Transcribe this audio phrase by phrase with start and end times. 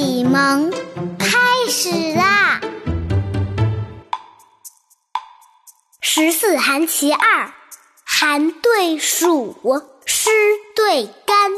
[0.00, 0.70] 启蒙
[1.18, 1.36] 开
[1.68, 2.58] 始啦！
[6.00, 7.52] 十四寒其二，
[8.06, 9.54] 寒对暑，
[10.06, 10.30] 湿
[10.74, 11.52] 对干，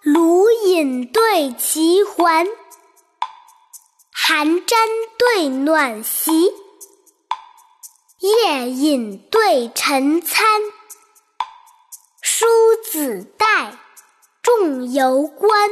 [0.00, 2.46] 鲁隐对齐桓，
[4.10, 4.78] 寒沾
[5.18, 6.54] 对暖席，
[8.20, 10.42] 夜饮对晨餐，
[12.22, 12.46] 梳
[12.90, 13.76] 子带，
[14.42, 15.68] 仲由观。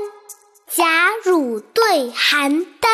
[1.95, 2.88] 对邯郸，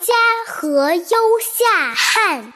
[0.00, 0.14] 嘉
[0.48, 2.52] 禾忧夏旱，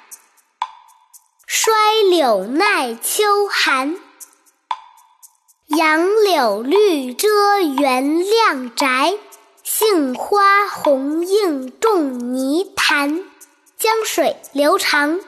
[1.47, 1.73] 衰
[2.11, 3.97] 柳耐秋寒。
[5.69, 7.29] 杨柳绿遮
[7.61, 9.17] 原亮宅，
[9.63, 13.25] 杏花红映仲尼坛。
[13.77, 15.21] 江水流长，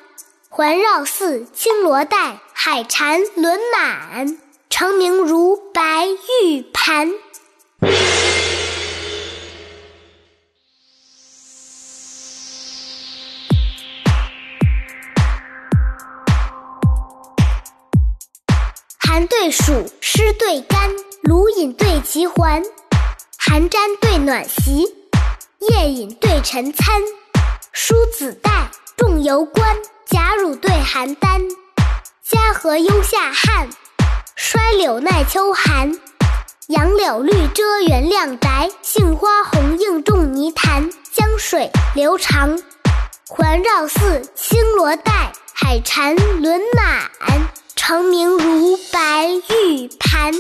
[0.49, 6.09] 环绕似青罗带，海蝉轮满，澄明如白
[6.43, 7.13] 玉盘。
[19.13, 20.89] 寒对暑，湿对干，
[21.23, 22.63] 鲁隐对齐环，
[23.37, 24.87] 寒沾对暖席，
[25.59, 27.03] 夜饮对晨餐。
[27.73, 31.43] 梳子带，仲由观，贾汝对邯郸。
[32.23, 33.69] 嘉禾忧下汉，
[34.37, 35.99] 衰柳耐秋寒。
[36.69, 40.89] 杨柳绿遮原亮宅，杏花红映仲尼潭。
[41.13, 42.57] 江水流长，
[43.27, 47.11] 环绕寺青罗带，海蝉轮满，
[47.77, 50.33] 澄明如白玉盘。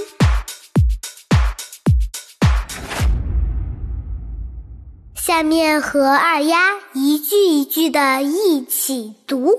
[5.15, 9.59] 下面和二丫一句一句的一起读。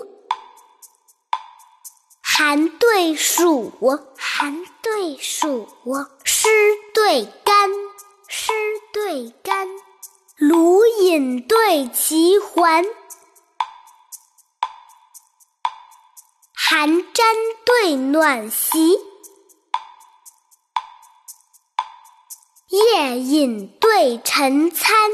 [2.24, 3.72] 寒对暑，
[4.18, 5.70] 寒对暑，
[6.24, 6.50] 湿
[6.92, 7.70] 对干，
[8.28, 8.52] 湿
[8.92, 9.68] 对干，
[10.38, 12.84] 鲁隐对齐桓，
[16.74, 17.04] 寒毡
[17.66, 18.98] 对暖席，
[22.70, 25.12] 夜饮对晨餐，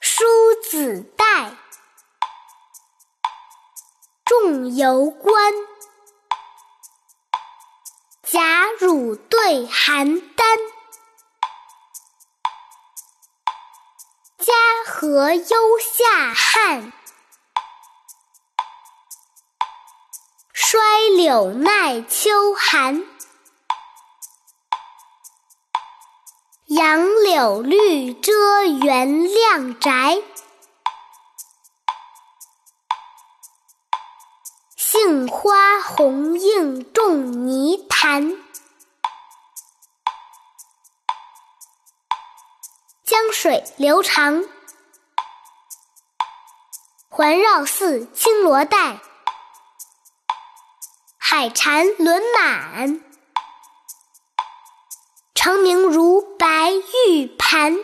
[0.00, 0.24] 梳
[0.68, 1.56] 子带。
[4.24, 5.52] 仲由观，
[8.24, 10.58] 贾汝对邯郸，
[14.38, 14.52] 嘉
[14.84, 16.92] 禾忧夏旱，
[20.74, 20.80] 衰
[21.16, 23.06] 柳耐秋寒。
[26.66, 30.20] 杨柳绿遮原亮宅。
[34.74, 38.36] 杏花红映种泥潭，
[43.04, 44.44] 江水流长，
[47.08, 48.98] 环绕似青罗带，
[51.36, 53.00] 海蝉轮满，
[55.34, 57.76] 长明如白玉盘。